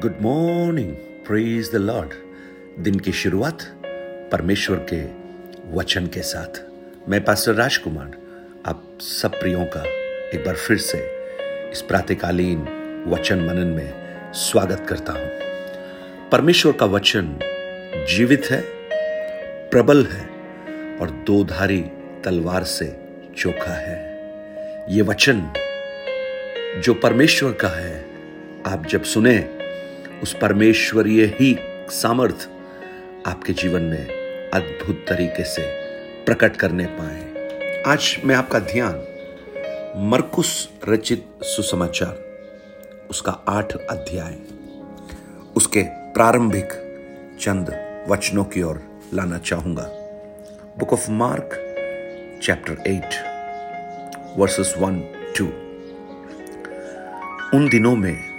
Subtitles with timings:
[0.00, 0.92] Good morning
[1.26, 2.12] praise the lord
[2.82, 3.62] दिन की शुरुआत
[4.32, 5.00] परमेश्वर के
[5.76, 6.60] वचन के साथ।
[7.08, 8.16] मैं पास्टर राजकुमार
[8.66, 9.82] आप सब प्रियों का
[10.36, 10.98] एक बार फिर से
[11.72, 12.60] इस प्रातकालीन
[13.08, 15.28] वचन मनन में स्वागत करता हूँ।
[16.30, 17.38] परमेश्वर का वचन
[18.08, 18.62] जीवित है,
[19.70, 20.26] प्रबल है
[20.98, 21.84] और दोधारी
[22.24, 22.96] तलवार से
[23.36, 23.98] चोखा है।
[24.90, 25.52] ये वचन
[26.84, 28.06] जो परमेश्वर का है,
[28.66, 29.61] आप जब सुने
[30.22, 31.56] उस परमेश्वरीय ही
[31.90, 32.48] सामर्थ
[33.26, 35.62] आपके जीवन में अद्भुत तरीके से
[36.24, 38.94] प्रकट करने पाए। आज मैं आपका ध्यान
[40.10, 42.14] मरकुस रचित सुसमाचार,
[43.10, 44.38] उसका आठ अध्याय,
[45.56, 45.82] उसके
[46.14, 46.68] प्रारंभिक
[47.40, 47.74] चंद
[48.08, 48.82] वचनों की ओर
[49.14, 49.88] लाना चाहूँगा।
[50.78, 51.50] Book of Mark
[52.42, 53.14] chapter eight
[54.38, 55.00] verses one
[55.38, 55.46] two
[57.58, 58.31] उन दिनों में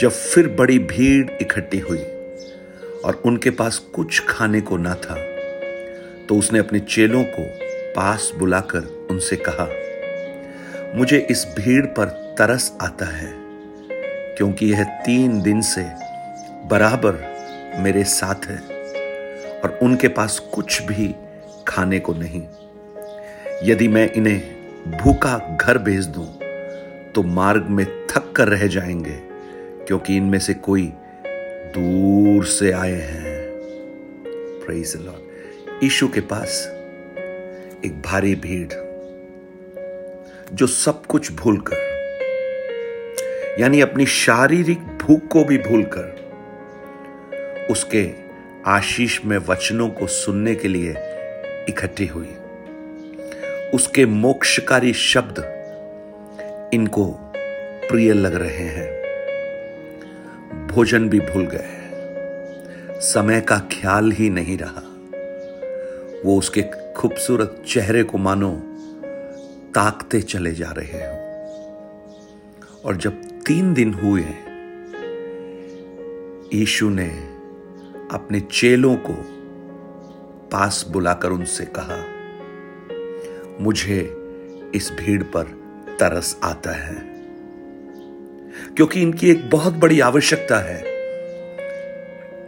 [0.00, 2.02] जब फिर बड़ी भीड़ इकट्ठी हुई
[3.04, 5.14] और उनके पास कुछ खाने को ना था
[6.28, 7.42] तो उसने अपने चेलों को
[7.94, 9.68] पास बुलाकर उनसे कहा,
[10.94, 12.06] मुझे इस भीड़ पर
[12.38, 13.32] तरस आता है,
[14.36, 15.82] क्योंकि यह तीन दिन से
[16.68, 17.18] बराबर
[17.78, 18.58] मेरे साथ है
[19.60, 21.14] और उनके पास कुछ भी
[21.68, 22.42] खाने को नहीं।
[23.64, 24.40] यदि मैं इन्हें
[24.98, 26.26] भूखा घर भेज दूँ
[27.12, 29.31] तो मार्ग में थक कर रह जाएँगे।
[29.86, 30.92] क्योंकि इनमें से कोई
[31.76, 33.32] दूर से आए हैं।
[35.82, 36.68] यीशु के पास
[37.84, 38.68] एक भारी भीड़,
[40.52, 41.92] जो सब कुछ भूलकर,
[43.60, 46.22] यानी अपनी शारीरिक भूख को भी भूलकर,
[47.70, 48.10] उसके
[48.66, 50.90] आशीष में वचनों को सुनने के लिए
[51.68, 52.36] इकट्ठी हुई।
[53.74, 55.34] उसके मोक्षकारी शब्द
[56.74, 57.18] इनको
[57.88, 59.01] प्रिय लग रहे हैं।
[60.74, 61.90] भोजन भी भूल गए
[63.00, 64.82] समय का ख्याल ही नहीं रहा।
[66.24, 68.50] वो उसके खूबसूरत चेहरे को मानो,
[69.74, 71.22] ताकते चले जा रहे हो।
[72.84, 74.24] और जब तीन दिन हुए,
[76.58, 77.08] यीशु ने
[78.12, 79.14] अपने चेलों को
[80.52, 82.04] पास बुलाकर उनसे कहा,
[83.60, 84.16] मुझे
[84.74, 85.44] इस भीड़ पर
[86.00, 87.21] तरस आता है।
[88.76, 90.84] क्योंकि इनकी एक बहुत बड़ी आवश्यकता है,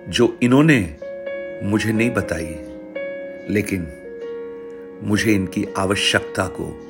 [0.08, 0.96] जो इन्होंने
[1.62, 2.56] मुझे नहीं बताई,
[3.54, 3.86] लेकिन
[5.02, 6.80] मुझे इनकी आवश्यकता को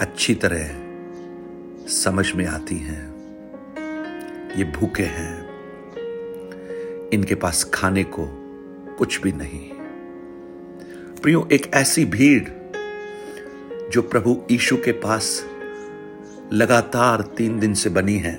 [0.00, 0.70] अच्छी तरह
[1.88, 3.12] समझ में आती हैं।
[4.56, 5.42] ये भूखे हैं।
[7.10, 8.28] इनके पास खाने को
[8.98, 9.70] कुछ भी नहीं।
[11.22, 12.48] प्रियो, एक ऐसी भीड़
[13.90, 15.51] जो प्रभु यीशु के पास
[16.52, 18.34] लगातार तीन दिन से बनी है।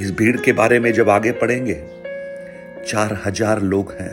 [0.00, 1.82] इस भीड़ के बारे में जब आगे पढ़ेंगे,
[2.86, 4.12] चार हज़ार लोग हैं।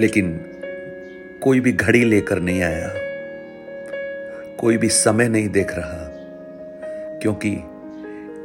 [0.00, 0.40] लेकिन
[1.42, 2.92] कोई भी घड़ी लेकर नहीं आया,
[4.56, 6.08] कोई भी समय नहीं देख रहा,
[7.22, 7.56] क्योंकि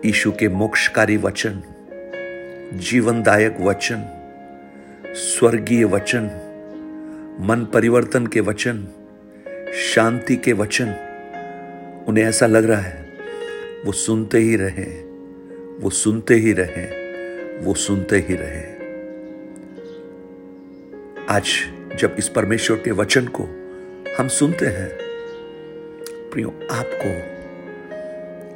[0.10, 1.62] ईशु के मोक्षकारी वचन,
[2.74, 4.06] जीवनदायक वचन,
[5.16, 6.30] स्वर्गीय वचन,
[7.40, 8.88] मन परिवर्तन के वचन,
[9.94, 10.94] शांति के वचन
[12.08, 13.14] उन्हें ऐसा लग रहा है,
[13.86, 14.84] वो सुनते ही रहे,
[15.80, 16.86] वो सुनते ही रहे,
[17.58, 18.74] वो सुनते ही रहे।
[21.30, 21.44] आज
[22.00, 23.44] जब इस परमेश्वर के वचन को
[24.18, 24.90] हम सुनते हैं,
[26.32, 27.34] प्रियो, आपको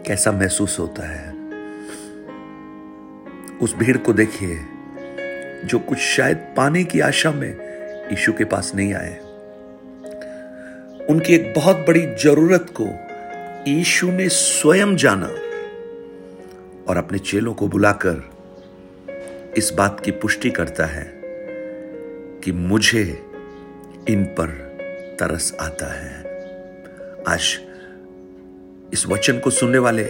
[0.04, 1.36] कैसा महसूस होता है?
[3.58, 4.60] उस भीड़ को देखिए,
[5.66, 7.52] जो कुछ शायद पाने की आशा में
[8.10, 9.20] यीशु के पास नहीं आए।
[11.10, 13.07] उनकी एक बहुत बड़ी ज़रूरत को
[13.68, 15.28] यीशु ने स्वयं जाना
[16.88, 18.30] और अपने चेलों को बुलाकर
[19.58, 21.22] इस बात की पुष्टि करता है
[22.44, 23.26] कि मुझे
[24.10, 24.48] इन पर
[25.20, 26.24] तरस आता है।
[27.28, 27.60] आज
[28.94, 30.04] इस वचन को सुनने वाले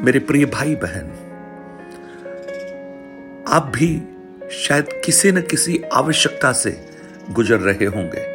[0.00, 1.28] मेरे प्रिय भाई बहन
[3.48, 4.02] आप भी
[4.50, 6.90] शायद किसी न किसी आवश्यकता से
[7.30, 8.31] गुजर रहे होंगे।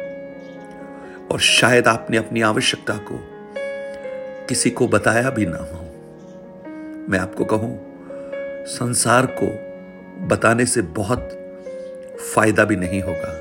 [1.32, 3.18] और शायद आपने अपनी आवश्यकता को
[4.48, 5.84] किसी को बताया भी ना हो।
[7.10, 7.78] मैं आपको कहूँ,
[8.66, 9.46] संसार को
[10.26, 11.28] बताने से बहुत
[12.34, 13.34] फ़ायदा भी नहीं होगा,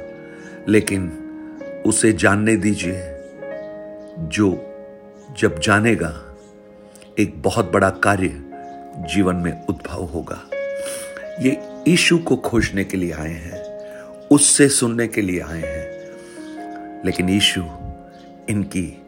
[0.67, 1.11] लेकिन
[1.85, 3.01] उसे जानने दीजिए,
[4.19, 4.73] जो
[5.39, 6.13] जब जानेगा,
[7.19, 8.27] एक बहुत बड़ा कार्य
[9.13, 10.41] जीवन में उद्भव होगा।
[11.41, 11.57] ये
[11.87, 13.61] ईशु को खोजने के लिए आए हैं,
[14.27, 17.61] उससे सुनने के लिए आए हैं, लेकिन यीशु
[18.49, 19.01] इनकी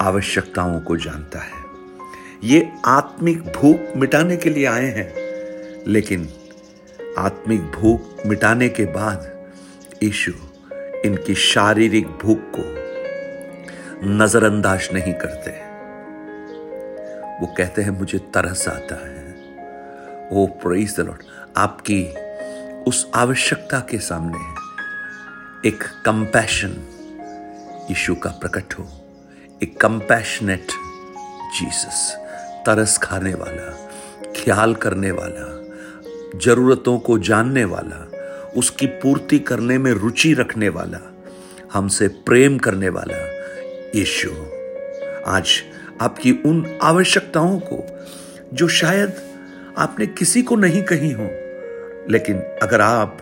[0.00, 1.66] आवश्यकताओं को जानता है।
[2.44, 5.12] ये आत्मिक भूख मिटाने के लिए आए हैं,
[5.86, 6.28] लेकिन
[7.18, 9.48] आत्मिक भूख मिटाने के बाद
[10.02, 10.32] यीशु
[11.04, 12.62] इनकी शारीरिक भूख को
[14.08, 15.50] नजरअंदाज नहीं करते।
[17.40, 19.26] वो कहते हैं, मुझे तरस आता है।
[20.32, 21.22] ओ प्रेज द लॉर्ड
[21.56, 22.02] आपकी
[22.82, 24.38] उस आवश्यकता के सामने
[25.68, 26.76] एक कंपैशन
[27.90, 28.88] यीशु का प्रकट हो।
[29.62, 30.66] एक कंपैशनेट
[31.58, 32.16] जीसस
[32.66, 33.88] तरस खाने वाला,
[34.22, 35.46] ख्याल करने वाला,
[36.38, 38.10] जरूरतों को जानने वाला,
[38.56, 41.16] उसकी पूर्ति करने में रुचि रखने वाला,
[41.72, 43.16] हमसे प्रेम करने वाला
[43.98, 44.30] यीशु।
[45.26, 45.48] आज
[46.00, 48.06] आपकी उन आवश्यकताओं को,
[48.54, 49.12] जो शायद
[49.78, 51.30] आपने किसी को नहीं कही हो,
[52.10, 53.18] लेकिन अगर आप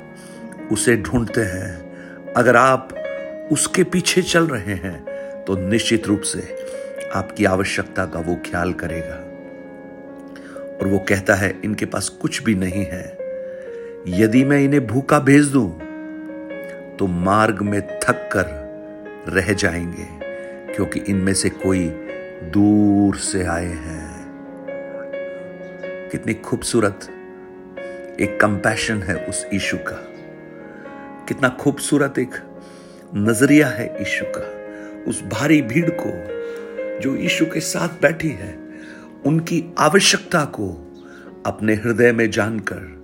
[0.73, 1.87] उसे ढूंढते हैं,
[2.33, 2.89] अगर आप
[3.53, 6.41] उसके पीछे चल रहे हैं तो निश्चित रूप से
[7.15, 9.15] आपकी आवश्यकता का वो ख्याल करेगा।
[10.77, 13.05] और वो कहता है, इनके पास कुछ भी नहीं है।
[14.09, 15.69] यदि मैं इन्हें भूखा भेज दूँ
[16.97, 18.47] तो मार्ग में थक कर
[19.29, 20.09] रह जाएँगे,
[20.75, 21.89] क्योंकि इनमें से कोई
[22.53, 24.05] दूर से आए हैं।
[26.13, 27.09] कितनी खूबसूरत
[28.21, 30.03] एक कंपैशन है उस ईशु का।
[31.29, 32.35] कितना खूबसूरत एक
[33.15, 34.53] नज़रिया है ईशु का।
[35.11, 36.37] उस भारी भीड़ को
[37.01, 38.59] जो यीशु के साथ बैठी है,
[39.27, 40.95] उनकी आवश्यकता को
[41.47, 42.97] अपने हृदय में जानकर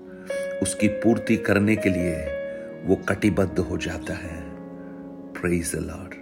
[0.63, 2.15] उसकी पूर्ति करने के लिए
[2.85, 4.43] वो कटिबद्ध हो जाता है।
[5.33, 6.15] प्रेज लॉर्ड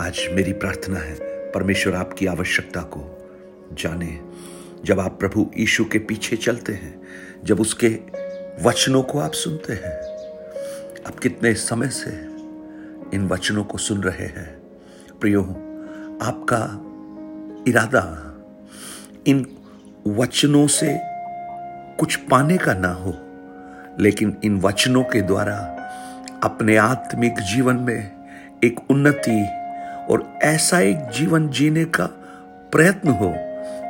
[0.00, 1.14] आज मेरी प्रार्थना है,
[1.50, 3.28] परमेश्वर आपकी आवश्यकता को
[3.72, 4.20] जाने।
[4.84, 7.02] जब आप प्रभु यीशु के पीछे चलते हैं,
[7.44, 7.88] जब उसके
[8.62, 10.09] वचनों को आप सुनते हैं
[11.06, 12.10] आप कितने समय से
[13.16, 14.58] इन वचनों को सुन रहे हैं।
[15.20, 15.42] प्रियो,
[16.22, 16.80] आपका
[17.68, 18.34] इरादा
[19.26, 19.46] इन
[20.06, 21.00] वचनों से
[21.98, 23.14] कुछ पाने का ना हो,
[24.00, 25.56] लेकिन इन वचनों के द्वारा
[26.42, 28.10] अपने आत्मिक जीवन में
[28.64, 29.44] एक उन्नति
[30.10, 32.06] और ऐसा एक जीवन जीने का
[32.72, 33.34] प्रयत्न हो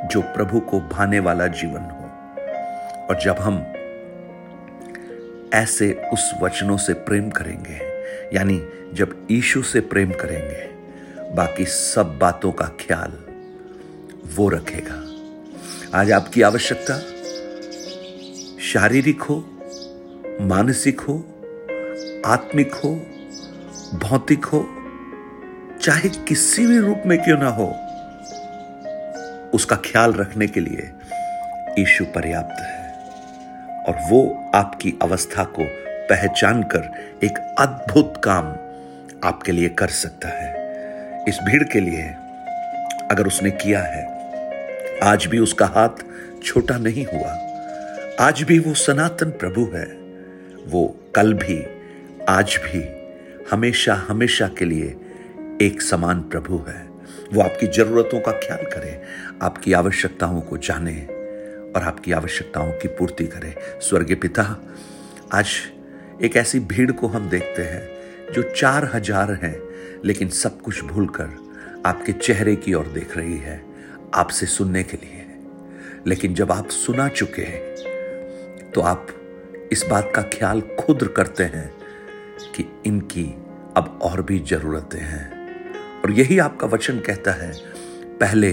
[0.07, 2.07] जो प्रभु को भाने वाला जीवन हो।
[3.05, 3.70] और जब हम
[5.53, 7.79] ऐसे उस वचनों से प्रेम करेंगे,
[8.33, 8.61] यानी
[8.93, 10.69] जब ईशु से प्रेम करेंगे,
[11.35, 13.17] बाकी सब बातों का ख्याल
[14.35, 15.01] वो रखेगा।
[15.99, 16.97] आज आपकी आवश्यकता
[18.61, 19.37] शारीरिक हो,
[20.41, 21.17] मानसिक हो,
[22.25, 22.93] आत्मिक हो,
[23.99, 24.65] भौतिक हो,
[25.81, 27.67] चाहे किसी भी रूप में क्यों ना हो,
[29.53, 30.91] उसका ख्याल रखने के लिए
[31.79, 32.80] ईशु पर्याप्त है।
[33.91, 35.63] और वो आपकी अवस्था को
[36.09, 38.45] पहचान कर एक अद्भुत काम
[39.23, 40.51] आपके लिए कर सकता है।
[41.27, 42.03] इस भीड़ के लिए
[43.11, 44.03] अगर उसने किया है,
[45.03, 45.89] आज भी उसका हाथ
[46.43, 47.37] छोटा नहीं हुआ।
[48.19, 49.85] आज भी वो सनातन प्रभु है।
[50.67, 51.65] वो कल भी,
[52.29, 52.87] आज भी
[53.51, 54.95] हमेशा हमेशा के लिए
[55.61, 56.87] एक समान प्रभु है।
[57.33, 59.01] वो आपकी जरूरतों का ख्याल करे,
[59.41, 61.20] आपकी आवश्यकताओं को जाने
[61.75, 64.43] और आपकी आवश्यकताओं की पूर्ति करे। स्वर्गीय पिता,
[65.33, 65.47] आज
[66.21, 69.55] एक ऐसी भीड़ को हम देखते हैं जो चार हज़ार हैं,
[70.05, 71.29] लेकिन सब कुछ भूलकर
[71.85, 73.61] आपके चेहरे की ओर देख रही है,
[74.15, 75.25] आपसे सुनने के लिए।
[76.07, 79.07] लेकिन जब आप सुना चुके हैं तो आप
[79.71, 81.69] इस बात का ख्याल खुद करते हैं
[82.55, 83.23] कि इनकी
[83.77, 87.51] अब और भी जरूरतें हैं। और यही आपका वचन कहता है,
[88.19, 88.51] पहले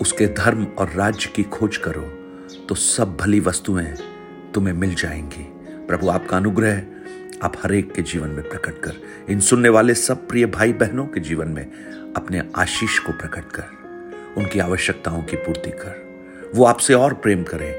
[0.00, 2.14] उसके धर्म और राज्य की खोज करो
[2.68, 3.94] तो सब भली वस्तुएँ
[4.54, 5.44] तुम्हें मिल जाएँगी।
[5.86, 6.82] प्रभु, आपका अनुग्रह
[7.42, 8.92] आप हर एक के जीवन में प्रकट कर।
[9.30, 11.66] इन सुनने वाले सब प्रिय भाई बहनों के जीवन में
[12.16, 13.64] अपने आशीष को प्रकट कर।
[14.36, 16.08] उनकी आवश्यकताओं की पूर्ति कर।
[16.54, 17.74] वो आपसे और प्रेम करें,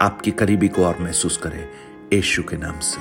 [0.00, 1.68] आपकी करीबी को और महसूस करें,
[2.12, 3.00] यशु के नाम से।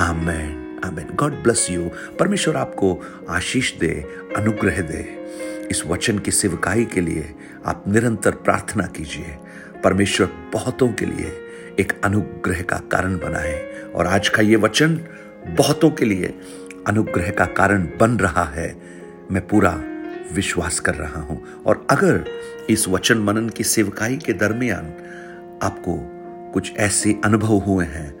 [0.00, 1.06] Amen amen.
[1.14, 1.90] God bless you.
[2.18, 4.04] परमेश्वर आपको आशीष दे,
[4.36, 5.24] अनुग्रह दे।
[5.70, 7.34] इस वचन की सेवकाई के लिए
[7.66, 9.36] आप निरंतर प्रार्थना कीजिए।
[9.84, 11.32] परमेश्वर बहुतों के लिए
[11.80, 14.94] एक अनुग्रह का कारण बनाए और आज का ये वचन
[15.48, 16.34] बहुतों के लिए
[16.86, 18.82] अनुग्रह का कारण बन रहा है।
[19.30, 19.82] मैं पूरा
[20.32, 22.24] विश्वास कर रहा हूँ। और अगर
[22.70, 24.92] इस वचन मनन की सेवकाई के दरमियान
[25.62, 25.96] आपको
[26.52, 28.14] कुछ ऐसे अनुभव हुए हैं,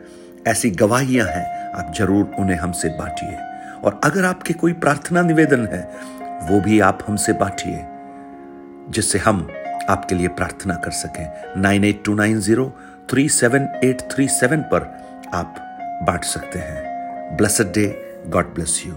[0.46, 3.36] ऐसी गवाहियाँ हैं, आप ज़रूर उन्हें हमसे बांटिए।
[3.84, 7.84] और अगर आपके कोई प्रार्थना निवेदन है वो भी आप हमसे बांटिए,
[8.90, 9.48] जिससे हम
[9.88, 12.72] आपके लिए प्रार्थना कर सकें। Nine eight two nine zero
[13.10, 14.80] three seven eight three seven पर
[15.34, 15.54] आप
[16.02, 17.86] बांट सकते हैं। Blessed day,
[18.26, 18.92] God bless you.